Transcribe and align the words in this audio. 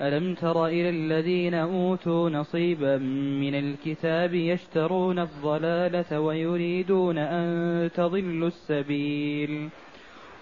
ألم 0.00 0.34
تر 0.34 0.66
إلى 0.66 0.88
الذين 0.88 1.54
أوتوا 1.54 2.30
نصيبا 2.30 2.96
من 3.42 3.54
الكتاب 3.54 4.34
يشترون 4.34 5.18
الضلالة 5.18 6.20
ويريدون 6.20 7.18
أن 7.18 7.90
تضلوا 7.94 8.48
السبيل؟ 8.48 9.68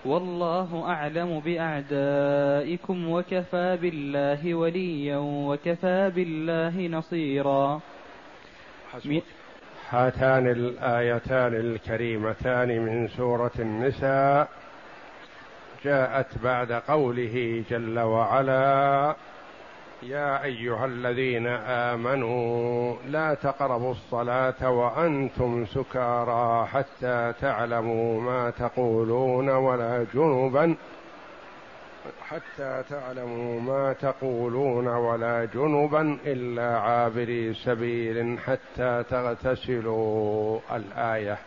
والله 0.05 0.85
أعلم 0.89 1.41
بأعدائكم 1.41 3.09
وكفى 3.09 3.79
بالله 3.83 4.55
وليا 4.55 5.17
وكفى 5.17 6.13
بالله 6.15 6.87
نصيرا. 6.89 7.81
هاتان 9.89 10.47
الآيتان 10.47 11.55
الكريمتان 11.55 12.69
من 12.69 13.09
سورة 13.09 13.53
النساء. 13.59 14.49
جاءت 15.85 16.39
بعد 16.45 16.73
قوله 16.73 17.65
جل 17.71 17.99
وعلا 17.99 19.17
يا 20.03 20.45
أيها 20.45 20.87
الذين 20.87 21.47
آمنوا 21.47 22.97
لا 23.07 23.35
تقربوا 23.35 23.93
الصلاة 23.93 24.71
وأنتم 24.71 25.67
سكارى 25.67 26.67
حتى 26.67 27.33
تعلموا 27.41 28.21
ما 28.21 28.51
تقولون 28.51 29.49
ولا 29.49 30.07
جنبا 30.15 30.77
حتى 32.29 32.83
تعلموا 32.91 33.61
ما 33.61 33.93
تقولون 33.93 34.89
ولا 34.89 35.45
جنبا 35.45 36.19
إلا 36.27 36.79
عابري 36.79 37.55
سبيل 37.55 38.39
حتى 38.39 39.05
تغتسلوا. 39.11 40.61
الآية 40.73 41.39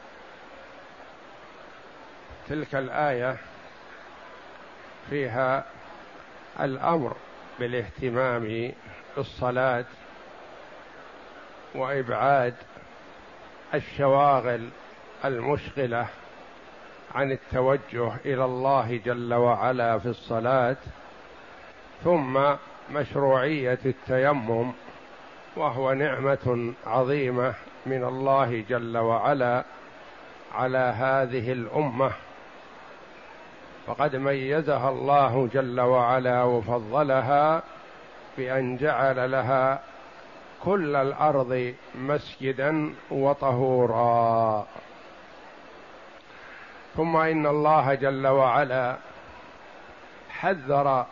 تلك 2.50 2.76
الآية 2.76 3.38
فيها 5.10 5.66
الأمر 6.60 7.16
بالاهتمام 7.60 8.72
بالصلاة 9.18 9.86
وإبعاد 11.76 12.54
الشواغل 13.74 14.70
المشغلة 15.26 16.08
عن 17.16 17.32
التوجه 17.32 18.12
إلى 18.26 18.46
الله 18.46 19.02
جل 19.06 19.34
وعلا 19.34 20.00
في 20.00 20.06
الصلاة 20.06 20.78
ثم 22.04 22.40
مشروعية 22.92 23.80
التيمم 23.86 24.72
وهو 25.56 25.94
نعمة 25.94 26.74
عظيمة 26.86 27.54
من 27.86 28.04
الله 28.04 28.64
جل 28.70 28.98
وعلا 28.98 29.64
على 30.54 30.78
هذه 30.78 31.52
الأمة. 31.52 32.12
فقد 33.88 34.16
ميزها 34.16 34.90
الله 34.90 35.50
جل 35.54 35.80
وعلا 35.80 36.44
وفضلها 36.44 37.64
بأن 38.38 38.78
جعل 38.78 39.32
لها 39.32 39.80
كل 40.64 40.96
الأرض 40.96 41.74
مسجدا 41.96 42.94
وطهورا. 43.12 44.68
ثم 46.96 47.16
إن 47.18 47.46
الله 47.46 47.94
جل 47.94 48.28
وعلا 48.28 48.98
حذر 50.30 51.06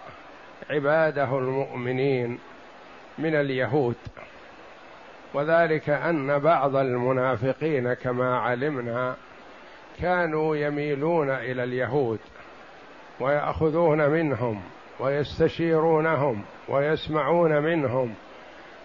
عباده 0.70 1.38
المؤمنين 1.38 2.40
من 3.18 3.36
اليهود. 3.36 3.96
وذلك 5.34 5.90
أن 5.90 6.40
بعض 6.40 6.76
المنافقين 6.76 7.94
كما 7.94 8.40
علمنا 8.40 9.16
كانوا 10.02 10.56
يميلون 10.56 11.30
إلى 11.30 11.64
اليهود. 11.64 12.20
ويأخذون 13.20 14.10
منهم 14.10 14.62
ويستشيرونهم 15.00 16.44
ويسمعون 16.70 17.62
منهم 17.64 18.16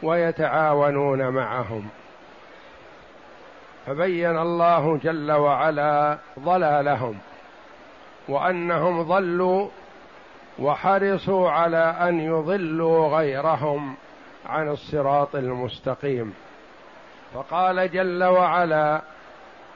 ويتعاونون 0.03 1.28
معهم. 1.28 1.89
فبين 3.87 4.38
الله 4.38 4.99
جل 5.03 5.33
وعلا 5.33 6.19
ضلالهم 6.38 7.19
وأنهم 8.28 9.03
ضلوا 9.03 9.69
وحرصوا 10.59 11.50
على 11.50 11.97
أن 12.00 12.21
يضلوا 12.21 13.17
غيرهم 13.19 13.94
عن 14.47 14.69
الصراط 14.69 15.37
المستقيم. 15.37 16.34
فقال 17.34 17.93
جل 17.93 18.25
وعلا 18.25 19.03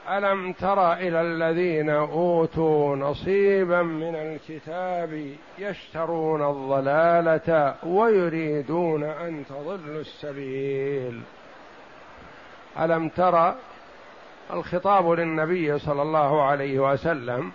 ألم 0.09 0.53
تر 0.53 0.93
إلى 0.93 1.21
الذين 1.21 1.91
أوتوا 1.91 2.97
نصيبا 2.97 3.83
من 3.83 4.15
الكتاب 4.15 5.35
يشترون 5.59 6.43
الضلالة 6.43 7.75
ويريدون 7.87 9.05
أن 9.05 9.45
تضلوا 9.49 10.01
السبيل؟ 10.01 11.21
ألم 12.81 13.09
تر 13.09 13.55
الخطاب 14.53 15.11
للنبي 15.11 15.79
صلى 15.79 16.03
الله 16.03 16.43
عليه 16.43 16.93
وسلم 16.93 17.53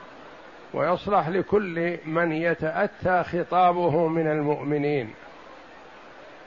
ويصلح 0.74 1.28
لكل 1.30 1.98
من 2.06 2.32
يتأتى 2.32 3.24
خطابه 3.24 4.08
من 4.08 4.28
المؤمنين 4.28 5.14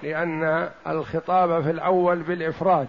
لأن 0.03 0.71
الخطاب 0.87 1.63
في 1.63 1.71
الأول 1.71 2.23
بالإفراد. 2.23 2.89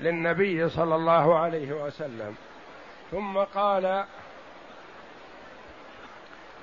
للنبي 0.00 0.68
صلى 0.68 0.94
الله 0.94 1.38
عليه 1.38 1.72
وسلم. 1.72 2.34
ثم 3.10 3.38
قال 3.38 4.04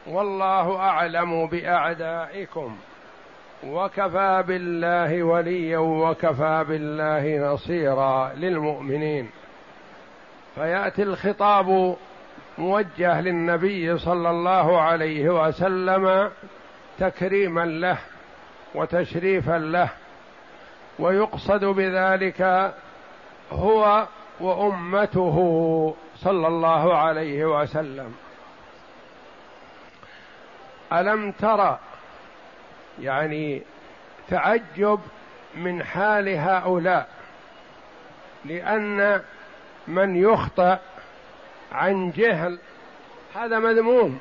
والله 0.08 0.78
أعلم 0.78 1.48
بأعدائكم 1.48 2.78
وكفى 3.64 4.44
بالله 4.48 5.24
وليا 5.24 5.78
وكفى 5.78 6.66
بالله 6.68 7.54
نصيرا 7.54 8.34
للمؤمنين. 8.34 9.30
فيأتي 10.56 11.04
الخطاب 11.04 11.96
موجه 12.58 13.22
للنبي 13.22 13.98
صلى 13.98 14.30
الله 14.30 14.82
عليه 14.82 15.30
وسلم 15.30 16.32
تكريما 17.00 17.66
له 17.66 17.98
وتشريفا 18.76 19.58
له 19.58 19.90
ويقصد 21.00 21.66
بذلك 21.66 22.74
هو 23.52 24.08
وأمته 24.40 25.96
صلى 26.18 26.48
الله 26.48 26.98
عليه 26.98 27.46
وسلم. 27.46 28.16
ألم 30.94 31.32
ترى 31.32 31.80
يعني 33.02 33.62
تعجب 34.30 35.00
من 35.56 35.84
حال 35.84 36.30
هؤلاء 36.30 37.10
لأن 38.46 39.22
من 39.88 40.16
يخطئ 40.16 40.78
عن 41.72 42.12
جهل 42.12 42.60
هذا 43.36 43.60
مذموم 43.60 44.20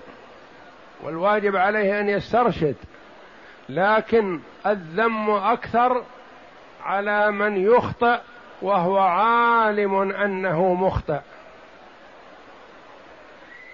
والواجب 1.03 1.57
عليه 1.57 2.01
أن 2.01 2.09
يسترشد 2.09 2.77
لكن 3.69 4.41
الذم 4.67 5.31
أكثر 5.31 6.05
على 6.85 7.31
من 7.31 7.57
يخطئ 7.57 8.21
وهو 8.63 8.99
عالم 8.99 10.13
أنه 10.13 10.75
مخطئ. 10.75 11.21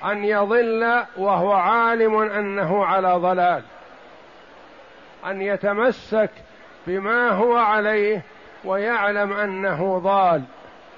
أن 0.05 0.25
يضل 0.25 1.03
وهو 1.17 1.53
عالم 1.53 2.17
أنه 2.17 2.85
على 2.85 3.13
ضلال. 3.13 3.63
أن 5.27 5.43
يتمسك 5.43 6.31
بما 6.87 7.29
هو 7.29 7.57
عليه 7.57 8.23
ويعلم 8.65 9.33
أنه 9.33 9.99
ضال 9.99 10.43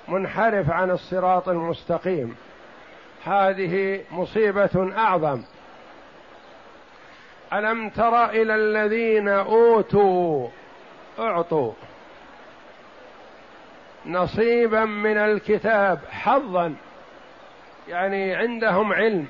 منحرف 0.09 0.71
عن 0.71 0.91
الصراط 0.91 1.49
المستقيم. 1.49 2.37
هذه 3.25 4.01
مصيبة 4.11 4.93
أعظم. 4.97 5.43
ألم 7.53 7.91
تر 7.91 8.25
إلى 8.25 8.55
الذين 8.55 9.29
أوتوا؟ 9.29 10.49
أعطوا. 11.19 11.73
نصيبا 14.07 14.85
من 14.85 15.17
الكتاب 15.17 15.99
حظا 16.11 16.75
يعني 17.89 18.35
عندهم 18.35 18.93
علم 18.93 19.27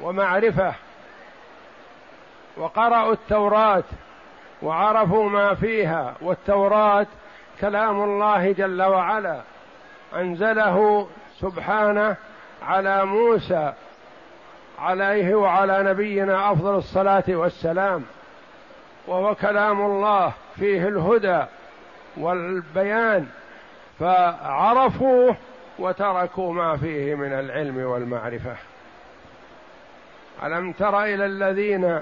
ومعرفة 0.00 0.74
وقرأوا 2.56 3.12
التوراة 3.12 3.84
وعرفوا 4.62 5.30
ما 5.30 5.54
فيها 5.54 6.14
والتوراة 6.20 7.06
كلام 7.60 8.02
الله 8.02 8.52
جل 8.52 8.82
وعلا 8.82 9.40
أنزله 10.16 11.08
سبحانه 11.40 12.16
على 12.62 13.04
موسى 13.04 13.72
عليه 14.78 15.34
وعلى 15.34 15.82
نبينا 15.82 16.52
أفضل 16.52 16.74
الصلاة 16.74 17.24
والسلام 17.28 18.04
وهو 19.06 19.34
كلام 19.34 19.80
الله 19.80 20.32
فيه 20.56 20.88
الهدى 20.88 21.44
والبيان. 22.16 23.26
فعرفوه 23.98 25.36
وتركوا 25.78 26.52
ما 26.52 26.76
فيه 26.76 27.14
من 27.14 27.32
العلم 27.32 27.76
والمعرفة. 27.76 28.56
ألم 30.42 30.72
تر 30.72 31.02
إلى 31.02 31.26
الذين 31.26 32.00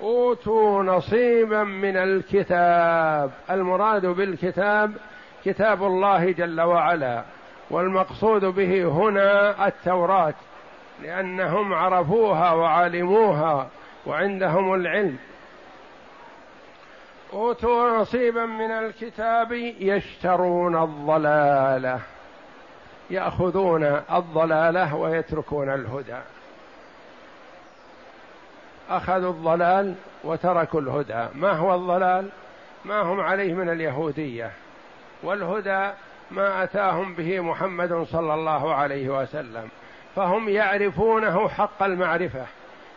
أوتوا 0.00 0.82
نصيبا 0.82 1.64
من 1.64 1.96
الكتاب؟ 1.96 3.30
المراد 3.50 4.06
بالكتاب 4.06 4.92
كتاب 5.44 5.82
الله 5.82 6.30
جل 6.30 6.60
وعلا 6.60 7.22
والمقصود 7.70 8.44
به 8.44 8.84
هنا 8.84 9.66
التوراة 9.66 10.34
لأنهم 11.02 11.74
عرفوها 11.74 12.52
وعلموها 12.52 13.68
وعندهم 14.06 14.74
العلم. 14.74 15.18
أوتوا 17.32 17.98
نصيبا 17.98 18.46
من 18.46 18.70
الكتاب 18.70 19.52
يشترون 19.80 20.82
الضلالة 20.82 22.00
يأخذون 23.10 23.84
الضلالة 24.12 24.94
ويتركون 24.94 25.74
الهدى. 25.74 26.18
أخذوا 28.90 29.30
الضلال 29.30 29.94
وتركوا 30.24 30.80
الهدى. 30.80 31.26
ما 31.34 31.52
هو 31.52 31.74
الضلال؟ 31.74 32.28
ما 32.84 33.00
هم 33.00 33.20
عليه 33.20 33.54
من 33.54 33.68
اليهودية. 33.68 34.50
والهدى 35.22 35.90
ما 36.30 36.62
أتاهم 36.62 37.14
به 37.14 37.40
محمد 37.40 38.06
صلى 38.10 38.34
الله 38.34 38.74
عليه 38.74 39.08
وسلم 39.08 39.68
فهم 40.16 40.48
يعرفونه 40.48 41.48
حق 41.48 41.82
المعرفة. 41.82 42.46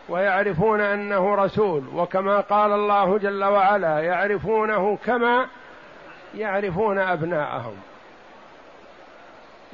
ويعرفون 0.08 0.80
أنه 0.80 1.34
رسول 1.34 1.84
وكما 1.94 2.40
قال 2.40 2.72
الله 2.72 3.18
جل 3.18 3.44
وعلا 3.44 4.00
يعرفونه 4.00 4.98
كما 5.06 5.46
يعرفون 6.34 6.98
أبناءهم. 6.98 7.76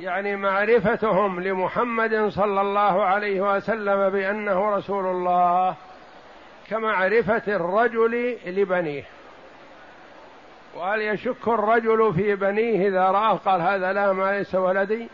يعني 0.00 0.37
معرفتهم 0.37 1.41
لمحمد 1.41 2.29
صلى 2.29 2.61
الله 2.61 3.05
عليه 3.05 3.41
وسلم 3.41 4.11
بأنه 4.11 4.77
رسول 4.77 5.06
الله 5.06 5.75
كمعرفة 6.71 7.43
الرجل 7.49 8.37
لبنيه. 8.47 9.05
وهل 10.76 11.00
يشك 11.00 11.49
الرجل 11.49 12.15
في 12.15 12.35
بنيه 12.35 12.88
إذا 12.88 13.05
راه 13.11 13.35
قال 13.35 13.61
هذا 13.61 13.93
لا 13.93 14.12
ما 14.12 14.38
ليس 14.38 14.55
ولدي. 14.55 15.09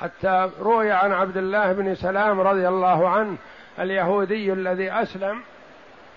حتى 0.00 0.50
روي 0.60 0.92
عن 0.92 1.12
عبد 1.12 1.36
الله 1.36 1.72
بن 1.72 1.94
سلام 1.94 2.40
رضي 2.40 2.68
الله 2.68 3.08
عنه 3.08 3.36
اليهودي 3.78 4.52
الذي 4.52 4.92
أسلم 4.92 5.42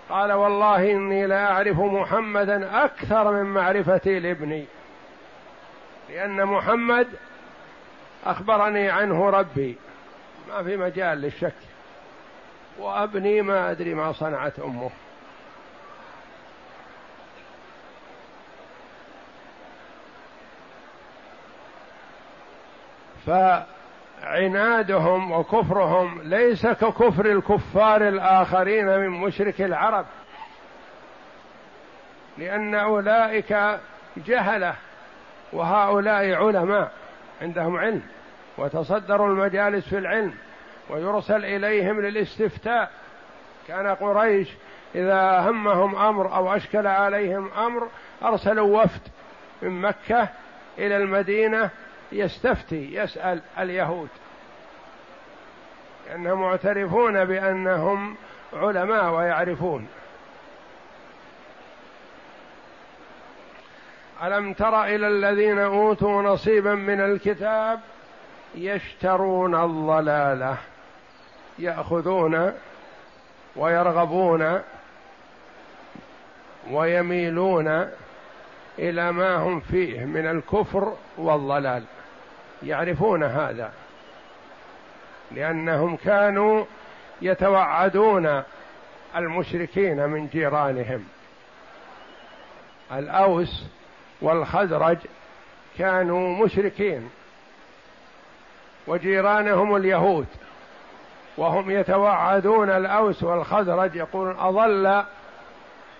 قال 0.09 0.31
والله 0.31 0.91
إني 0.91 1.27
لا 1.27 1.51
أعرف 1.51 1.79
محمدا 1.79 2.85
أكثر 2.85 3.31
من 3.31 3.43
معرفتي 3.43 4.19
لابني 4.19 4.65
لأن 6.09 6.45
محمد 6.45 7.07
أخبرني 8.25 8.89
عنه 8.89 9.29
ربي. 9.29 9.77
ما 10.49 10.63
في 10.63 10.77
مجال 10.77 11.17
للشك. 11.17 11.53
وأبني 12.79 13.41
ما 13.41 13.71
أدري 13.71 13.93
ما 13.93 14.11
صنعت 14.11 14.59
أمه. 14.59 14.89
فعنادهم 23.25 25.31
وكفرهم 25.31 26.21
ليس 26.21 26.67
ككفر 26.67 27.25
الكفار 27.25 28.07
الآخرين 28.07 28.85
من 28.85 29.09
مشرك 29.09 29.61
العرب 29.61 30.05
لأن 32.37 32.75
أولئك 32.75 33.79
جهلة 34.17 34.75
وهؤلاء 35.53 36.33
علماء 36.33 36.91
عندهم 37.41 37.77
علم 37.77 38.01
وتصدروا 38.57 39.27
المجالس 39.27 39.89
في 39.89 39.97
العلم 39.97 40.33
ويرسل 40.89 41.45
إليهم 41.45 42.01
للاستفتاء. 42.01 42.91
كان 43.67 43.87
قريش 43.87 44.49
إذا 44.95 45.39
همهم 45.39 45.95
أمر 45.95 46.35
أو 46.35 46.55
أشكل 46.55 46.87
عليهم 46.87 47.51
أمر 47.51 47.87
أرسلوا 48.23 48.83
وفد 48.83 49.01
من 49.61 49.81
مكة 49.81 50.29
إلى 50.77 50.97
المدينة 50.97 51.69
يستفتي 52.11 52.95
يسأل 52.95 53.41
اليهود. 53.59 54.09
لأنهم 56.07 56.41
معترفون 56.41 57.25
بأنهم 57.25 58.15
علماء 58.53 59.13
ويعرفون. 59.13 59.87
ألم 64.23 64.53
تر 64.53 64.83
إلى 64.83 65.07
الذين 65.07 65.59
أوتوا 65.59 66.21
نصيبا 66.21 66.75
من 66.75 67.01
الكتاب 67.01 67.79
يشترون 68.55 69.55
الضلالة 69.55 70.57
يأخذون 71.59 72.53
ويرغبون 73.55 74.61
ويميلون 76.71 77.89
إلى 78.79 79.11
ما 79.11 79.35
هم 79.35 79.59
فيه 79.59 80.05
من 80.05 80.25
الكفر 80.25 80.93
والضلال. 81.17 81.83
يعرفون 82.63 83.23
هذا 83.23 83.71
لأنهم 85.31 85.95
كانوا 85.95 86.65
يتوعدون 87.21 88.43
المشركين 89.15 90.09
من 90.09 90.27
جيرانهم. 90.27 91.05
الأوس 92.91 93.65
والخزرج 94.21 94.97
كانوا 95.77 96.45
مشركين 96.45 97.09
وجيرانهم 98.87 99.75
اليهود 99.75 100.27
وهم 101.37 101.71
يتوعدون 101.71 102.69
الأوس 102.69 103.23
والخزرج 103.23 103.95
يقولون 103.95 104.35
أظل 104.39 105.03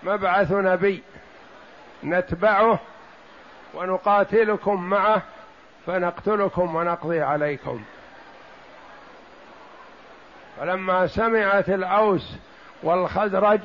مبعث 0.03 0.51
نبي 0.51 1.03
نتبعه 2.03 2.79
ونقاتلكم 3.73 4.83
معه 4.83 5.21
فنقتلكم 5.89 6.75
ونقضي 6.75 7.21
عليكم. 7.21 7.81
فلما 10.59 11.07
سمعت 11.07 11.69
الأوس 11.69 12.35
والخزرج 12.83 13.59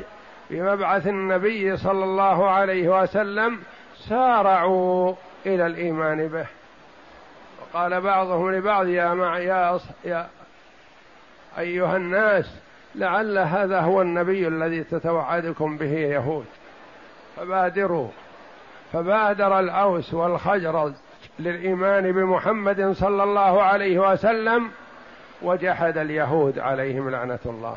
بمبعث 0.50 1.06
النبي 1.06 1.76
صلى 1.76 2.04
الله 2.04 2.50
عليه 2.50 3.02
وسلم 3.02 3.60
سارعوا 4.08 5.14
إلى 5.46 5.66
الإيمان 5.66 6.28
به. 6.28 6.46
وقال 7.60 8.00
بعضهم 8.00 8.54
لبعض 8.54 8.86
يا 8.86 9.14
مع 9.14 9.38
يا, 9.38 9.80
يا 10.04 10.28
أيها 11.58 11.96
الناس 11.96 12.56
لعل 12.94 13.38
هذا 13.38 13.80
هو 13.80 14.02
النبي 14.02 14.48
الذي 14.48 14.84
تتوعدكم 14.84 15.76
به 15.76 15.92
يهود. 15.92 16.46
فبادروا. 17.36 18.08
فبادر 18.92 19.58
الأوس 19.58 20.14
والخجرج 20.14 20.92
للإيمان 21.38 22.12
بمحمد 22.12 22.92
صلى 22.92 23.22
الله 23.22 23.62
عليه 23.62 24.12
وسلم 24.12 24.70
وجحد 25.42 25.98
اليهود 25.98 26.58
عليهم 26.58 27.10
لعنة 27.10 27.38
الله. 27.46 27.76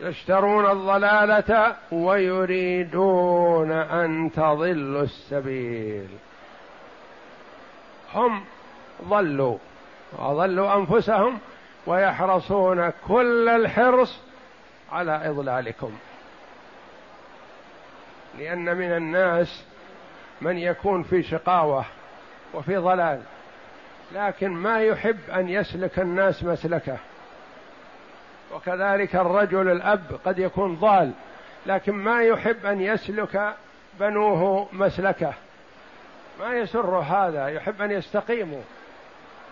يشترون 0.00 0.70
الضلالة 0.70 1.76
ويريدون 1.92 3.72
أن 3.72 4.30
تضلوا 4.36 5.02
السبيل. 5.02 6.08
هم 8.14 8.44
ضلوا 9.04 9.58
وضلوا 10.18 10.74
أنفسهم 10.74 11.38
ويحرصون 11.86 12.92
كل 13.08 13.48
الحرص 13.48 14.20
على 14.92 15.28
إضلالكم. 15.28 15.92
لأن 18.38 18.76
من 18.76 18.96
الناس 18.96 19.64
من 20.40 20.58
يكون 20.58 21.02
في 21.02 21.22
شقاوة 21.22 21.84
وفي 22.54 22.76
ضلال 22.76 23.20
لكن 24.12 24.50
ما 24.50 24.82
يحب 24.82 25.18
أن 25.34 25.48
يسلك 25.48 25.98
الناس 25.98 26.44
مسلكه. 26.44 26.96
وكذلك 28.54 29.16
الرجل 29.16 29.70
الأب 29.70 30.20
قد 30.24 30.38
يكون 30.38 30.76
ضال 30.76 31.12
لكن 31.66 31.92
ما 31.92 32.22
يحب 32.22 32.66
أن 32.66 32.80
يسلك 32.80 33.54
بنوه 34.00 34.68
مسلكه. 34.72 35.32
ما 36.40 36.54
يسر 36.54 36.98
هذا 36.98 37.48
يحب 37.48 37.82
أن 37.82 37.90
يستقيموا. 37.90 38.62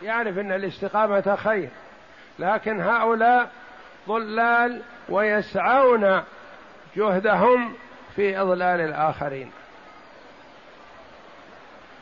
يعرف 0.03 0.39
إن 0.39 0.53
الاستقامة 0.53 1.37
خير 1.37 1.69
لكن 2.39 2.81
هؤلاء 2.81 3.51
ضلال 4.09 4.83
ويسعون 5.09 6.23
جهدهم 6.97 7.75
في 8.17 8.41
إضلال 8.41 8.81
الآخرين. 8.81 9.51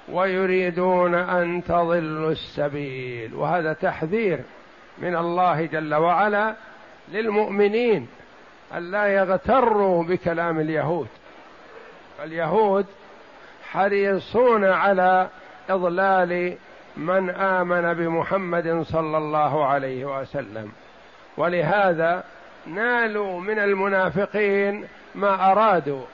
ويريدون 0.09 1.15
أن 1.15 1.65
تضلوا 1.65 2.31
السبيل. 2.31 3.35
وهذا 3.35 3.73
تحذير 3.73 4.41
من 4.99 5.17
الله 5.17 5.67
جل 5.67 5.95
وعلا 5.95 6.55
للمؤمنين 7.13 8.09
ألا 8.75 9.07
يغتروا 9.07 10.05
بكلام 10.05 10.61
اليهود. 10.61 11.09
اليهود 12.25 12.87
حريصون 13.71 14.65
على 14.65 15.29
إضلال 15.71 16.57
من 16.97 17.31
آمن 17.31 17.95
بمحمد 17.95 18.83
صلى 18.83 19.19
الله 19.19 19.67
عليه 19.67 20.21
وسلم. 20.21 20.73
ولهذا 21.37 22.25
نالوا 22.67 23.41
من 23.41 23.59
المنافقين 23.59 24.85
ما 25.15 25.53
أرادوا. 25.53 26.05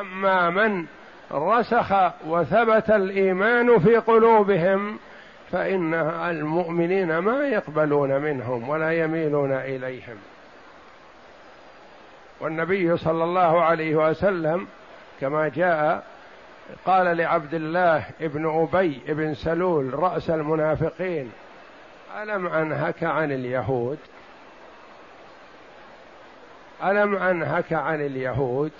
أما 0.00 0.50
من 0.50 0.86
رسخ 1.32 1.92
وثبت 2.26 2.90
الإيمان 2.90 3.78
في 3.78 3.96
قلوبهم 3.96 4.98
فإن 5.52 5.94
المؤمنين 6.30 7.18
ما 7.18 7.48
يقبلون 7.48 8.20
منهم 8.20 8.68
ولا 8.68 8.92
يميلون 8.92 9.52
إليهم. 9.52 10.16
والنبي 12.40 12.96
صلى 12.96 13.24
الله 13.24 13.62
عليه 13.62 13.96
وسلم 13.96 14.66
كما 15.20 15.48
جاء 15.48 16.04
قال 16.86 17.16
لعبد 17.16 17.54
الله 17.54 18.04
ابن 18.20 18.68
أبي 18.72 19.02
بن 19.08 19.34
سلول 19.34 19.94
رأس 19.94 20.30
المنافقين 20.30 21.32
ألم 22.22 22.46
أنهك 22.46 23.04
عن 23.04 23.32
اليهود؟ 23.32 23.98
ألم 26.84 27.16
أنهك 27.16 27.72
عن 27.72 28.00
اليهود؟ 28.00 28.72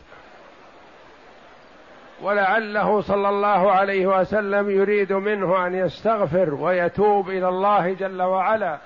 ولعله 2.22 3.00
صلى 3.00 3.28
الله 3.28 3.72
عليه 3.72 4.06
وسلم 4.06 4.70
يريد 4.70 5.12
منه 5.12 5.66
أن 5.66 5.74
يستغفر 5.74 6.54
ويتوب 6.54 7.30
إلى 7.30 7.48
الله 7.48 7.92
جل 7.92 8.22
وعلا. 8.22 8.78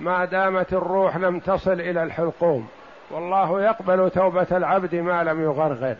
ما 0.00 0.24
دامت 0.24 0.72
الروح 0.72 1.16
لم 1.16 1.40
تصل 1.40 1.72
إلى 1.80 2.02
الحلقوم. 2.02 2.68
والله 3.10 3.62
يقبل 3.62 4.10
توبة 4.10 4.46
العبد 4.50 4.94
ما 4.94 5.24
لم 5.24 5.42
يغرغر. 5.42 5.96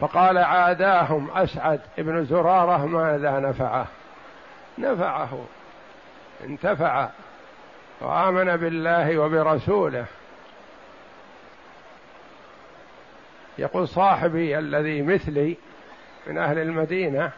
فقال 0.00 0.38
عاداهم 0.38 1.30
أسعد 1.30 1.80
ابن 1.98 2.24
زرارة 2.24 2.86
ماذا 2.86 3.40
نفعه؟ 3.40 3.86
نفعه. 4.78 5.44
انتفع. 6.44 7.08
وآمن 8.00 8.56
بالله 8.56 9.18
وبرسوله. 9.18 10.06
يقول 13.58 13.88
صاحبي 13.88 14.58
الذي 14.58 15.02
مثلي 15.02 15.56
من 16.26 16.38
أهل 16.38 16.58
المدينة 16.58 17.30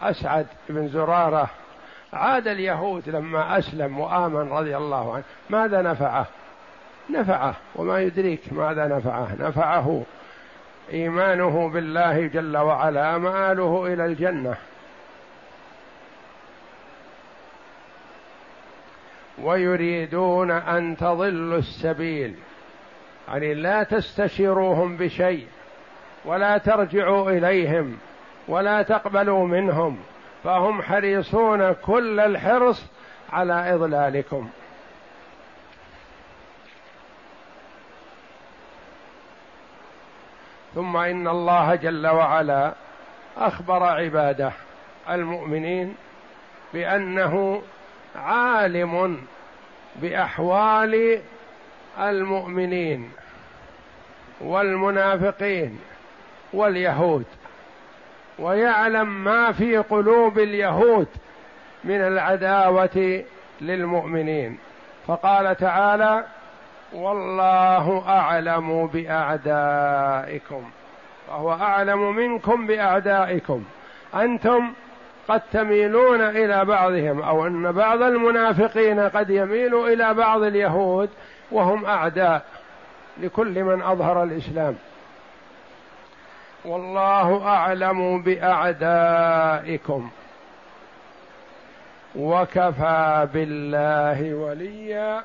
أسعد 0.00 0.46
بن 0.68 0.88
زرارة 0.88 1.50
عاد 2.12 2.48
اليهود 2.48 3.08
لما 3.08 3.58
أسلم 3.58 3.98
وآمن 3.98 4.52
رضي 4.52 4.76
الله 4.76 5.14
عنه 5.14 5.24
ماذا 5.50 5.82
نفعه؟ 5.82 6.26
نفعه. 7.10 7.54
وما 7.76 8.00
يدريك 8.00 8.52
ماذا 8.52 8.86
نفعه؟ 8.86 9.28
نفعه 9.38 10.02
إيمانه 10.92 11.68
بالله 11.68 12.26
جل 12.26 12.56
وعلا 12.56 13.18
مآله 13.18 13.86
إلى 13.86 14.04
الجنة. 14.04 14.56
ويريدون 19.44 20.50
أن 20.50 20.96
تضلوا 20.96 21.58
السبيل. 21.58 22.34
يعني 23.28 23.54
لا 23.54 23.82
تستشيروهم 23.82 24.96
بشيء 24.96 25.46
ولا 26.24 26.58
ترجعوا 26.58 27.30
إليهم 27.30 27.98
ولا 28.48 28.82
تقبلوا 28.82 29.46
منهم 29.46 29.98
فهم 30.44 30.82
حريصون 30.82 31.72
كل 31.72 32.20
الحرص 32.20 32.86
على 33.32 33.74
إضلالكم. 33.74 34.48
ثم 40.74 40.96
إن 40.96 41.28
الله 41.28 41.74
جل 41.74 42.06
وعلا 42.06 42.74
أخبر 43.36 43.82
عباده 43.82 44.52
المؤمنين 45.10 45.94
بأنه 46.72 47.62
عالم 48.16 49.18
بأحوال 49.96 51.20
المؤمنين 52.00 53.10
والمنافقين 54.40 55.78
واليهود 56.52 57.24
ويعلم 58.38 59.24
ما 59.24 59.52
في 59.52 59.76
قلوب 59.76 60.38
اليهود 60.38 61.08
من 61.84 62.00
العداوة 62.00 63.24
للمؤمنين. 63.60 64.58
فقال 65.06 65.56
تعالى 65.56 66.24
والله 66.92 68.04
أعلم 68.08 68.86
بأعدائكم 68.86 70.70
فهو 71.28 71.52
أعلم 71.52 72.16
منكم 72.16 72.66
بأعدائكم. 72.66 73.64
أنتم 74.14 74.72
قد 75.28 75.42
تميلون 75.52 76.20
إلى 76.20 76.64
بعضهم 76.64 77.22
أو 77.22 77.46
أن 77.46 77.72
بعض 77.72 78.02
المنافقين 78.02 79.00
قد 79.00 79.30
يميل 79.30 79.74
إلى 79.74 80.14
بعض 80.14 80.42
اليهود 80.42 81.10
وهم 81.50 81.84
أعداء 81.84 82.42
لكل 83.20 83.64
من 83.64 83.82
أظهر 83.82 84.22
الإسلام. 84.22 84.76
والله 86.64 87.46
أعلم 87.46 88.22
بأعدائكم. 88.22 90.10
وكفى 92.16 93.28
بالله 93.34 94.34
وليا 94.34 95.22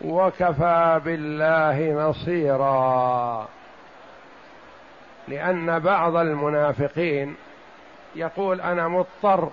وكفى 0.00 1.00
بالله 1.04 2.08
نصيرا. 2.08 3.48
لأن 5.28 5.78
بعض 5.78 6.16
المنافقين 6.16 7.36
يقول 8.14 8.60
أنا 8.60 8.88
مضطر 8.88 9.50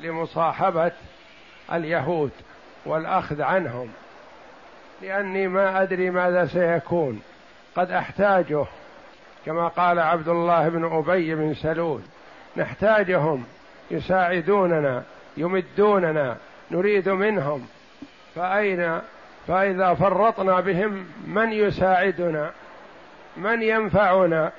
لمصاحبة 0.00 0.92
اليهود 1.72 2.30
والأخذ 2.86 3.42
عنهم 3.42 3.92
لأني 5.02 5.48
ما 5.48 5.82
أدري 5.82 6.10
ماذا 6.10 6.46
سيكون. 6.46 7.22
قد 7.76 7.90
أحتاجه 7.90 8.64
كما 9.46 9.68
قال 9.68 9.98
عبد 9.98 10.28
الله 10.28 10.68
بن 10.68 10.84
أبي 10.84 11.34
بن 11.34 11.54
سلول. 11.54 12.00
نحتاجهم 12.56 13.44
يساعدوننا 13.90 15.02
يمدوننا 15.36 16.36
نريد 16.70 17.08
منهم. 17.08 17.66
فأين 18.34 19.00
فإذا 19.48 19.94
فرطنا 19.94 20.60
بهم 20.60 21.06
من 21.26 21.52
يساعدنا؟ 21.52 22.50
من 23.36 23.62
ينفعنا؟ 23.62 24.52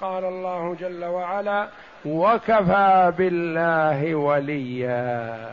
قال 0.00 0.24
الله 0.24 0.76
جل 0.80 1.04
وعلا 1.04 1.68
وكفى 2.04 3.12
بالله 3.18 4.14
وليا. 4.14 5.50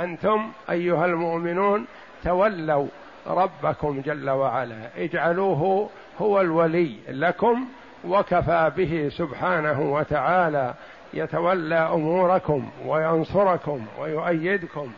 أنتم 0.00 0.50
أيها 0.70 1.06
المؤمنون 1.06 1.86
تولوا 2.24 2.86
ربكم 3.26 4.00
جل 4.00 4.30
وعلا. 4.30 4.76
اجعلوه 4.96 5.90
هو 6.18 6.40
الولي 6.40 6.96
لكم 7.08 7.64
وكفى 8.04 8.72
به 8.76 9.10
سبحانه 9.18 9.92
وتعالى. 9.92 10.74
يتولى 11.14 11.78
أموركم 11.78 12.70
وينصركم 12.86 13.86
ويؤيدكم 13.98 14.92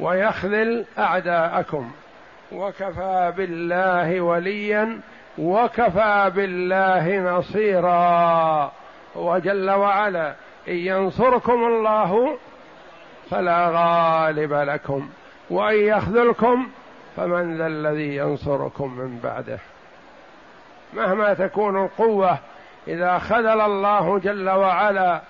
ويخذل 0.00 0.84
أعداءكم. 0.98 1.90
وكفى 2.52 3.32
بالله 3.36 4.20
وليا 4.20 5.00
وكفى 5.38 6.32
بالله 6.34 7.18
نصيرا. 7.18 8.72
هو 9.16 9.38
جل 9.38 9.70
وعلا 9.70 10.34
إن 10.68 10.74
ينصركم 10.74 11.64
الله 11.64 12.38
فلا 13.30 13.70
غالب 13.70 14.52
لكم 14.52 15.08
وإن 15.50 15.78
يخذلكم 15.78 16.66
فمن 17.16 17.58
ذا 17.58 17.66
الذي 17.66 18.16
ينصركم 18.16 18.98
من 18.98 19.18
بعده. 19.18 19.58
مهما 20.94 21.34
تكون 21.34 21.84
القوة 21.84 22.38
إذا 22.88 23.18
خذل 23.18 23.60
الله 23.60 24.18
جل 24.18 24.50
وعلا 24.50 25.20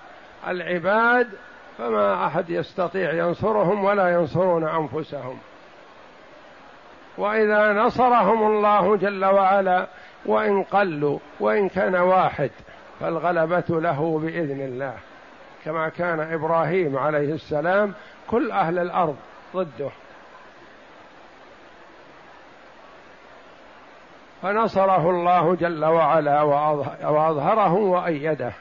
العباد 0.47 1.27
فما 1.77 2.25
أحد 2.27 2.49
يستطيع 2.49 3.13
ينصرهم 3.13 3.83
ولا 3.83 4.13
ينصرون 4.13 4.67
أنفسهم. 4.67 5.37
وإذا 7.17 7.73
نصرهم 7.73 8.47
الله 8.47 8.95
جل 8.95 9.25
وعلا 9.25 9.87
وإن 10.25 10.63
قلوا 10.63 11.19
وإن 11.39 11.69
كان 11.69 11.95
واحد 11.95 12.51
فالغلبة 12.99 13.63
له 13.69 14.19
بإذن 14.19 14.61
الله. 14.61 14.93
كما 15.65 15.89
كان 15.89 16.19
إبراهيم 16.19 16.97
عليه 16.97 17.33
السلام 17.33 17.93
كل 18.27 18.51
أهل 18.51 18.79
الأرض 18.79 19.15
ضده. 19.55 19.89
فنصره 24.41 25.09
الله 25.09 25.55
جل 25.55 25.85
وعلا 25.85 26.41
وأظهره 26.41 27.73
وأيده. 27.73 28.51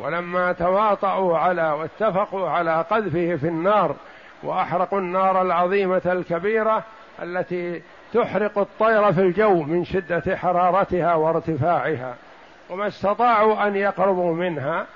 ولما 0.00 0.52
تواطؤوا 0.52 1.38
على 1.38 1.70
واتفقوا 1.70 2.48
على 2.48 2.84
قذفه 2.90 3.36
في 3.36 3.48
النار 3.48 3.94
وأحرقوا 4.42 4.98
النار 4.98 5.42
العظيمة 5.42 6.02
الكبيرة 6.06 6.84
التي 7.22 7.82
تحرق 8.14 8.58
الطير 8.58 9.12
في 9.12 9.20
الجو 9.20 9.62
من 9.62 9.84
شدة 9.84 10.36
حرارتها 10.36 11.14
وارتفاعها. 11.14 12.14
وما 12.70 12.86
استطاعوا 12.86 13.66
أن 13.66 13.76
يقربوا 13.76 14.34
منها. 14.34 14.86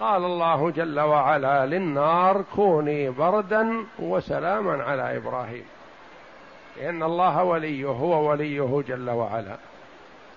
قال 0.00 0.24
الله 0.24 0.70
جل 0.70 1.00
وعلا 1.00 1.66
للنار 1.66 2.44
كوني 2.54 3.10
بردا 3.10 3.84
وسلاما 3.98 4.82
على 4.82 5.16
إبراهيم. 5.16 5.64
لأن 6.76 7.02
الله 7.02 7.44
وليه 7.44 7.86
هو 7.86 8.30
وليه 8.30 8.82
جل 8.88 9.10
وعلا. 9.10 9.56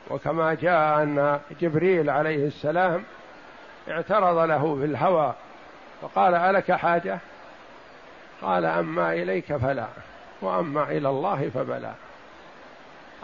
وكما 0.09 0.53
جاء 0.53 1.03
أن 1.03 1.39
جبريل 1.61 2.09
عليه 2.09 2.47
السلام 2.47 3.03
اعترض 3.89 4.37
له 4.37 4.75
في 4.75 4.85
الهوى 4.85 5.33
فقال 6.01 6.35
ألك 6.35 6.71
حاجة؟ 6.71 7.19
قال 8.41 8.65
أما 8.65 9.13
إليك 9.13 9.55
فلا. 9.55 9.87
وأما 10.41 10.83
إلى 10.83 11.09
الله 11.09 11.49
فبلى. 11.53 11.93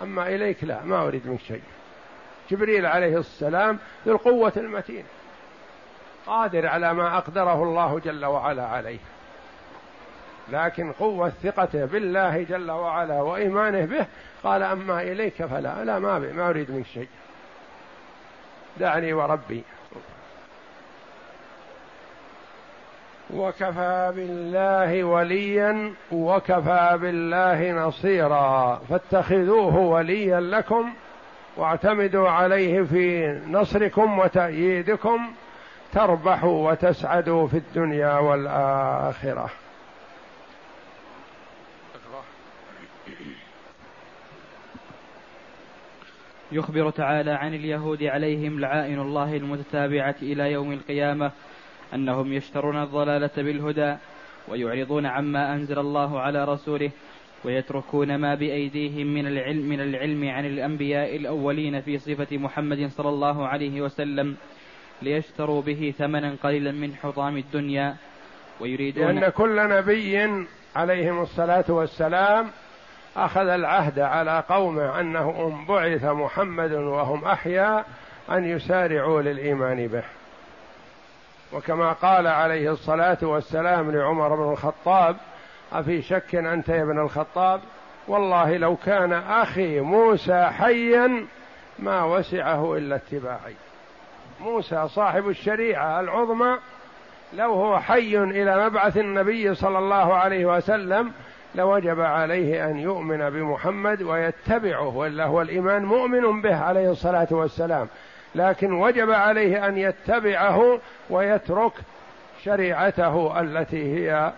أما 0.02 0.28
إليك 0.28 0.64
لا 0.64 0.84
ما 0.84 1.08
أريد 1.08 1.28
منك 1.28 1.40
شيء. 1.40 1.62
جبريل 2.52 2.86
عليه 2.86 3.18
السلام 3.18 3.80
ذو 4.06 4.14
القوة 4.14 4.54
المتين. 4.58 5.04
قادر 6.28 6.68
على 6.68 6.94
ما 6.94 7.18
أقدره 7.18 7.64
الله 7.64 8.00
جل 8.00 8.26
وعلا 8.26 8.68
عليه. 8.68 9.00
لكن 10.50 10.92
قوة 10.92 11.30
ثقته 11.44 11.86
بالله 11.86 12.44
جل 12.44 12.72
وعلا 12.72 13.22
وإيمانه 13.22 13.86
به 13.86 14.06
قال 14.44 14.64
أما 14.64 15.02
إليك 15.02 15.46
فلا 15.46 15.86
لا 15.86 16.00
ما, 16.00 16.20
ما 16.20 16.50
أريد 16.50 16.72
منك 16.72 16.86
شيء. 16.86 17.08
دعني 18.80 19.14
وربي. 19.14 19.64
وكفى 23.30 24.14
بالله 24.16 25.04
وليا 25.04 25.94
وكفى 26.12 26.98
بالله 27.02 27.72
نصيرا 27.72 28.82
فاتخذوه 28.90 29.78
وليا 29.78 30.40
لكم 30.40 30.94
واعتمدوا 31.58 32.30
عليه 32.30 32.82
في 32.82 33.40
نصركم 33.48 34.20
وتأييدكم 34.20 35.34
تربحوا 35.94 36.72
وتسعدوا 36.72 37.48
في 37.48 37.58
الدنيا 37.58 38.14
والآخرة. 38.14 39.50
يخبر 46.52 46.90
تعالى 46.90 47.32
عن 47.32 47.54
اليهود 47.54 48.04
عليهم 48.04 48.60
لعائن 48.60 49.00
الله 49.00 49.38
المتتابعة 49.38 50.16
إلى 50.22 50.52
يوم 50.52 50.72
القيامة 50.72 51.32
أنهم 51.96 52.34
يشترون 52.34 52.84
الضلالة 52.84 53.32
بالهدى 53.38 53.96
ويعرضون 54.48 55.06
عما 55.06 55.54
أنزل 55.54 55.80
الله 55.80 56.20
على 56.20 56.46
رسوله 56.46 56.92
ويتركون 57.46 58.16
ما 58.16 58.36
بأيديهم 58.36 59.08
من 59.08 59.28
العلم 59.28 59.70
من 59.70 59.82
العلم 59.82 60.30
عن 60.30 60.46
الأنبياء 60.46 61.16
الأولين 61.16 61.82
في 61.82 62.00
صفة 62.00 62.38
محمد 62.38 62.88
صلى 62.88 63.10
الله 63.10 63.48
عليه 63.48 63.82
وسلم 63.82 64.36
ليشتروا 65.02 65.62
به 65.62 65.94
ثمنا 65.98 66.36
قليلا 66.44 66.72
من 66.72 66.96
حطام 66.96 67.38
الدنيا 67.38 67.96
ويريدون 68.60 69.20
لأن 69.20 69.30
كل 69.30 69.70
نبي 69.70 70.46
عليهم 70.76 71.22
الصلاة 71.22 71.66
والسلام 71.70 72.48
أخذ 73.16 73.48
العهد 73.48 74.00
على 74.00 74.44
قومه 74.50 75.00
أنه 75.00 75.48
إن 75.48 75.66
بعث 75.66 76.04
محمد 76.06 76.72
وهم 76.72 77.26
أحياء 77.26 77.86
أن 78.32 78.46
يسارعوا 78.46 79.22
للإيمان 79.22 79.88
به. 79.88 80.04
وكما 81.54 81.94
قال 81.94 82.28
عليه 82.28 82.72
الصلاة 82.72 83.18
والسلام 83.22 83.92
لعمر 83.92 84.36
بن 84.36 84.52
الخطاب 84.52 85.16
أفي 85.74 86.02
شك 86.02 86.36
أنت 86.36 86.70
يا 86.70 86.84
ابن 86.84 87.00
الخطاب؟ 87.00 87.62
والله 88.08 88.58
لو 88.58 88.76
كان 88.76 89.14
أخي 89.14 89.80
موسى 89.80 90.44
حيا 90.44 91.26
ما 91.80 92.04
وسعه 92.04 92.78
إلا 92.78 92.96
اتباعي. 92.96 93.56
موسى 94.42 94.88
صاحب 94.88 95.30
الشريعة 95.30 96.00
العظمى 96.00 96.58
لو 97.34 97.54
هو 97.54 97.80
حي 97.80 98.18
إلى 98.18 98.66
مبعث 98.66 98.98
النبي 98.98 99.56
صلى 99.56 99.80
الله 99.80 100.14
عليه 100.14 100.46
وسلم 100.46 101.12
لوجب 101.56 102.02
عليه 102.02 102.66
أن 102.70 102.80
يؤمن 102.80 103.30
بمحمد 103.30 104.02
ويتبعه 104.02 104.98
وإلا 104.98 105.26
هو 105.26 105.42
الإيمان 105.42 105.86
مؤمن 105.86 106.42
به 106.42 106.56
عليه 106.56 106.92
الصلاة 106.92 107.28
والسلام. 107.32 107.88
لكن 108.36 108.74
وجب 108.74 109.12
عليه 109.12 109.68
أن 109.68 109.78
يتبعه 109.78 110.80
ويترك 111.10 111.74
شريعته 112.44 113.42
التي 113.42 113.84
هي 113.84 114.34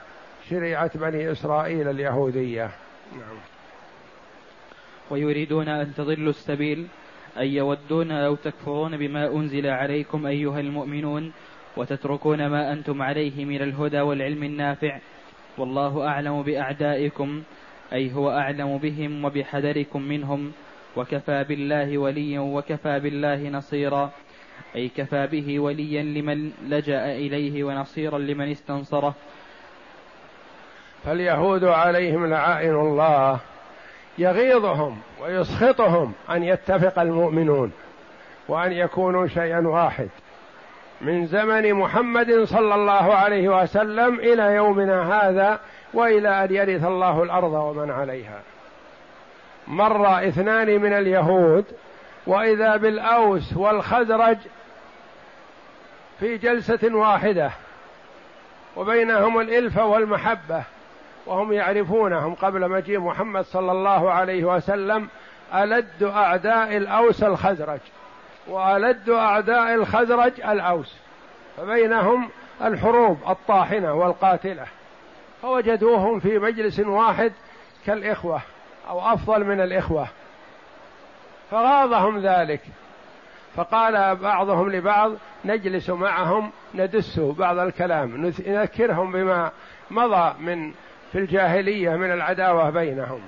شريعة 0.49 0.97
بني 0.97 1.31
إسرائيل 1.31 1.89
اليهودية. 1.89 2.71
نعم. 3.13 3.37
ويريدون 5.09 5.67
أن 5.67 5.93
تضلوا 5.93 6.29
السبيل 6.29 6.87
أن 7.37 7.47
يودون 7.47 8.11
أو 8.11 8.35
تكفرون 8.35 8.97
بما 8.97 9.27
أنزل 9.27 9.67
عليكم 9.67 10.25
أيها 10.25 10.59
المؤمنون 10.59 11.33
وتتركون 11.77 12.47
ما 12.47 12.73
أنتم 12.73 13.01
عليه 13.01 13.45
من 13.45 13.61
الهدى 13.61 14.01
والعلم 14.01 14.43
النافع. 14.43 14.99
والله 15.57 16.07
أعلم 16.07 16.43
بأعدائكم 16.43 17.43
أي 17.93 18.13
هو 18.13 18.31
أعلم 18.31 18.77
بهم 18.77 19.25
وبحذركم 19.25 20.01
منهم. 20.01 20.51
وكفى 20.97 21.43
بالله 21.43 21.97
وليا 21.97 22.39
وكفى 22.39 22.99
بالله 22.99 23.49
نصيرا. 23.49 24.09
أي 24.75 24.89
كفى 24.89 25.27
به 25.27 25.59
وليا 25.59 26.03
لمن 26.03 26.51
لجأ 26.67 27.05
إليه 27.05 27.63
ونصيرا 27.63 28.17
لمن 28.17 28.51
استنصره. 28.51 29.13
فاليهود 31.05 31.63
عليهم 31.63 32.25
لعائن 32.25 32.75
الله. 32.75 33.39
يغيظهم 34.17 34.97
ويسخطهم 35.21 36.13
أن 36.29 36.43
يتفق 36.43 36.99
المؤمنون 36.99 37.71
وأن 38.47 38.71
يكونوا 38.71 39.27
شيئا 39.27 39.67
واحد. 39.67 40.09
من 41.01 41.25
زمن 41.25 41.73
محمد 41.73 42.43
صلى 42.43 42.75
الله 42.75 43.13
عليه 43.13 43.61
وسلم 43.61 44.19
إلى 44.19 44.55
يومنا 44.55 45.13
هذا 45.13 45.59
وإلى 45.93 46.43
أن 46.43 46.55
يرث 46.55 46.85
الله 46.85 47.23
الأرض 47.23 47.53
ومن 47.53 47.91
عليها. 47.91 48.39
مر 49.67 50.27
اثنان 50.27 50.81
من 50.81 50.93
اليهود 50.93 51.65
وإذا 52.27 52.77
بالأوس 52.77 53.57
والخزرج 53.57 54.37
في 56.19 56.37
جلسة 56.37 56.95
واحدة 56.95 57.51
وبينهم 58.75 59.39
الالفه 59.39 59.85
والمحبة 59.85 60.63
وهم 61.25 61.53
يعرفونهم 61.53 62.35
قبل 62.35 62.69
مجيء 62.69 62.99
محمد 62.99 63.45
صلى 63.45 63.71
الله 63.71 64.11
عليه 64.11 64.43
وسلم 64.43 65.07
ألد 65.53 66.03
أعداء 66.03 66.77
الأوس 66.77 67.23
الخزرج 67.23 67.79
وألد 68.47 69.09
أعداء 69.09 69.75
الخزرج 69.75 70.41
الأوس 70.41 70.95
فبينهم 71.57 72.29
الحروب 72.61 73.17
الطاحنة 73.29 73.93
والقاتلة 73.93 74.65
فوجدوهم 75.41 76.19
في 76.19 76.39
مجلس 76.39 76.79
واحد 76.79 77.31
كالإخوة. 77.85 78.41
أو 78.89 79.13
أفضل 79.13 79.43
من 79.43 79.61
الإخوة. 79.61 80.07
فغاضهم 81.51 82.19
ذلك. 82.19 82.61
فقال 83.55 84.15
بعضهم 84.15 84.71
لبعض 84.71 85.11
نجلس 85.45 85.89
معهم 85.89 86.51
ندس 86.73 87.19
بعض 87.19 87.57
الكلام 87.57 88.31
نذكرهم 88.47 89.11
بما 89.11 89.51
مضى 89.91 90.35
من 90.39 90.71
في 91.11 91.17
الجاهلية 91.17 91.89
من 91.89 92.11
العداوة 92.11 92.69
بينهم. 92.69 93.21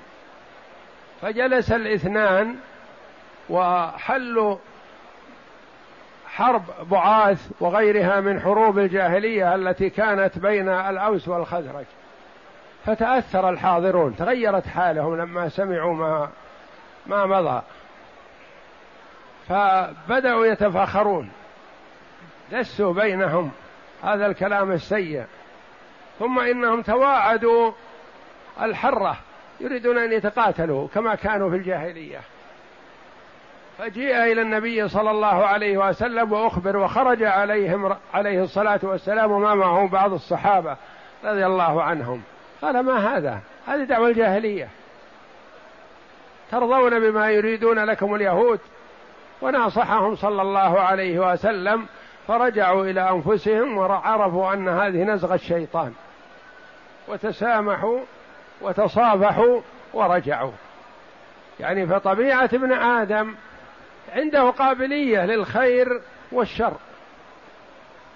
فجلس 1.22 1.72
الاثنان 1.72 2.56
وحلوا 3.50 4.56
حرب 6.26 6.62
بعاث 6.90 7.50
وغيرها 7.60 8.20
من 8.20 8.40
حروب 8.40 8.78
الجاهلية 8.78 9.54
التي 9.54 9.90
كانت 9.90 10.38
بين 10.38 10.68
الأوس 10.68 11.28
والخزرج. 11.28 11.86
فتأثر 12.88 13.48
الحاضرون 13.48 14.16
تغيرت 14.16 14.66
حالهم 14.66 15.16
لما 15.16 15.48
سمعوا 15.48 15.94
ما 15.94 16.28
ما 17.06 17.26
مضى. 17.26 17.62
فبدأوا 19.48 20.46
يتفاخرون. 20.46 21.30
دسوا 22.52 22.92
بينهم. 22.92 23.50
هذا 24.02 24.26
الكلام 24.26 24.72
السيء. 24.72 25.24
ثم 26.18 26.38
إنهم 26.38 26.82
تواعدوا 26.82 27.72
الحرة 28.62 29.16
يريدون 29.60 29.98
أن 29.98 30.12
يتقاتلوا 30.12 30.88
كما 30.94 31.14
كانوا 31.14 31.50
في 31.50 31.56
الجاهلية. 31.56 32.20
فجيء 33.78 34.16
إلى 34.16 34.42
النبي 34.42 34.88
صلى 34.88 35.10
الله 35.10 35.46
عليه 35.46 35.78
وسلم 35.78 36.32
وأخبر 36.32 36.76
وخرج 36.76 37.22
عليهم 37.22 37.96
عليه 38.14 38.42
الصلاة 38.42 38.80
والسلام 38.82 39.32
وما 39.32 39.54
معه 39.54 39.88
بعض 39.88 40.12
الصحابة 40.12 40.76
رضي 41.24 41.46
الله 41.46 41.82
عنهم. 41.82 42.22
قال 42.62 42.80
ما 42.80 43.16
هذا؟ 43.16 43.40
هذه 43.66 43.84
دعوة 43.84 44.08
الجاهلية. 44.08 44.68
ترضون 46.50 47.00
بما 47.00 47.30
يريدون 47.30 47.84
لكم 47.84 48.14
اليهود؟ 48.14 48.60
وناصحهم 49.40 50.16
صلى 50.16 50.42
الله 50.42 50.80
عليه 50.80 51.32
وسلم 51.32 51.86
فرجعوا 52.28 52.84
إلى 52.84 53.10
أنفسهم 53.10 53.78
وعرفوا 53.78 54.52
أن 54.52 54.68
هذه 54.68 55.04
نزغه 55.04 55.34
الشيطان. 55.34 55.94
وتسامحوا 57.08 58.00
وتصافحوا 58.60 59.60
ورجعوا. 59.94 60.52
يعني 61.60 61.86
فطبيعة 61.86 62.50
ابن 62.52 62.72
آدم 62.72 63.34
عنده 64.14 64.50
قابلية 64.50 65.26
للخير 65.26 66.00
والشر. 66.32 66.76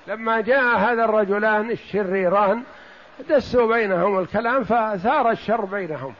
لما 0.06 0.40
جاء 0.40 0.76
هذا 0.76 1.04
الرجلان 1.04 1.70
الشريران 1.70 2.62
دسوا 3.28 3.74
بينهم 3.74 4.18
الكلام 4.18 4.64
فثار 4.64 5.30
الشر 5.30 5.64
بينهم. 5.64 6.14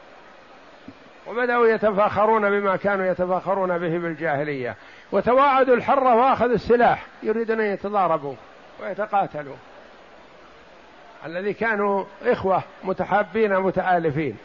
وبدأوا 1.27 1.67
يتفاخرون 1.67 2.49
بما 2.49 2.75
كانوا 2.75 3.05
يتفاخرون 3.05 3.77
به 3.77 3.97
بالجاهلية. 3.97 4.75
وتواعدوا 5.11 5.75
الحرة 5.75 6.15
وأخذوا 6.15 6.55
السلاح. 6.55 7.05
يريدون 7.23 7.59
أن 7.59 7.73
يتضاربوا 7.73 8.35
ويتقاتلوا. 8.81 9.55
الذي 11.25 11.53
كانوا 11.53 12.05
إخوة 12.25 12.63
متحابين 12.83 13.59
متآلفين. 13.59 14.37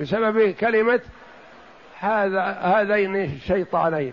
بسبب 0.00 0.50
كلمة 0.50 1.00
هذا 2.00 2.42
هذين 2.42 3.16
الشيطانين. 3.16 4.12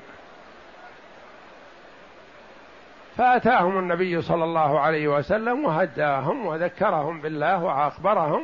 فأتاهم 3.20 3.80
النبي 3.80 4.22
صلى 4.22 4.44
الله 4.44 4.80
عليه 4.80 5.08
وسلم 5.08 5.66
وهداهم 5.66 6.46
وذكرهم 6.46 7.22
بالله 7.22 7.64
وأخبرهم 7.64 8.44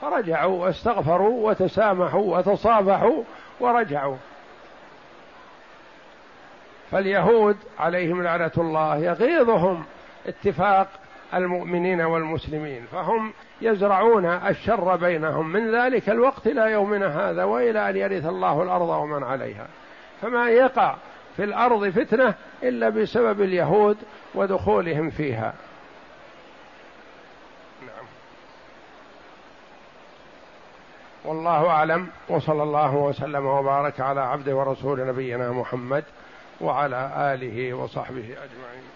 فرجعوا 0.00 0.64
واستغفروا 0.64 1.48
وتسامحوا 1.50 2.38
وتصافحوا 2.38 3.22
ورجعوا. 3.60 4.16
فاليهود 6.90 7.56
عليهم 7.78 8.22
لعنة 8.22 8.50
الله 8.58 8.96
يغيظهم 8.96 9.84
اتفاق 10.26 10.88
المؤمنين 11.34 12.00
والمسلمين 12.00 12.86
فهم 12.92 13.32
يزرعون 13.60 14.26
الشر 14.26 14.96
بينهم. 14.96 15.48
من 15.52 15.74
ذلك 15.74 16.10
الوقت 16.10 16.46
إلى 16.46 16.72
يومنا 16.72 17.30
هذا 17.30 17.44
وإلى 17.44 17.90
أن 17.90 17.96
يرث 17.96 18.26
الله 18.26 18.62
الأرض 18.62 18.88
ومن 18.88 19.22
عليها. 19.22 19.66
فما 20.22 20.48
يقع 20.48 20.94
في 21.36 21.44
الأرض 21.44 21.88
فتنة 21.88 22.34
إلا 22.62 22.88
بسبب 22.88 23.42
اليهود 23.42 23.96
ودخولهم 24.34 25.10
فيها. 25.10 25.54
نعم. 27.86 28.06
والله 31.24 31.70
أعلم 31.70 32.08
وصلى 32.28 32.62
الله 32.62 32.94
وسلم 32.94 33.46
وبارك 33.46 34.00
على 34.00 34.20
عبده 34.20 34.56
ورسول 34.56 35.06
نبينا 35.06 35.52
محمد 35.52 36.04
وعلى 36.60 37.12
آله 37.34 37.74
وصحبه 37.74 38.24
أجمعين. 38.24 38.95